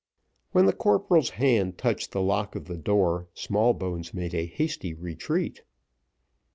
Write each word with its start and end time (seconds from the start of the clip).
When 0.51 0.65
the 0.65 0.73
corporal's 0.73 1.29
hand 1.37 1.77
touched 1.77 2.11
the 2.11 2.23
lock 2.23 2.55
of 2.55 2.65
the 2.65 2.75
door, 2.75 3.27
Smallbones 3.35 4.15
made 4.15 4.33
a 4.33 4.47
hasty 4.47 4.95
retreat. 4.95 5.61